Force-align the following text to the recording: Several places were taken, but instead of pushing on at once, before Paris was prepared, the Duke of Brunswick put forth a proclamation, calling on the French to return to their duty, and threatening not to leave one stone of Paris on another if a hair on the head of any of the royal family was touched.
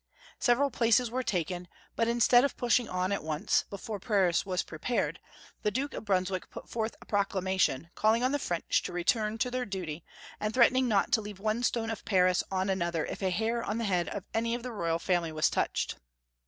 Several 0.39 0.71
places 0.71 1.11
were 1.11 1.21
taken, 1.21 1.67
but 1.95 2.07
instead 2.07 2.43
of 2.43 2.57
pushing 2.57 2.89
on 2.89 3.11
at 3.11 3.23
once, 3.23 3.65
before 3.69 3.99
Paris 3.99 4.47
was 4.47 4.63
prepared, 4.63 5.19
the 5.61 5.69
Duke 5.69 5.93
of 5.93 6.05
Brunswick 6.05 6.49
put 6.49 6.67
forth 6.67 6.95
a 7.01 7.05
proclamation, 7.05 7.91
calling 7.93 8.23
on 8.23 8.31
the 8.31 8.39
French 8.39 8.81
to 8.81 8.93
return 8.93 9.37
to 9.37 9.51
their 9.51 9.63
duty, 9.63 10.03
and 10.39 10.55
threatening 10.55 10.87
not 10.87 11.11
to 11.11 11.21
leave 11.21 11.39
one 11.39 11.61
stone 11.61 11.91
of 11.91 12.03
Paris 12.03 12.43
on 12.49 12.67
another 12.67 13.05
if 13.05 13.21
a 13.21 13.29
hair 13.29 13.63
on 13.63 13.77
the 13.77 13.83
head 13.85 14.09
of 14.09 14.23
any 14.33 14.55
of 14.55 14.63
the 14.63 14.71
royal 14.71 14.97
family 14.97 15.31
was 15.31 15.51
touched. 15.51 15.97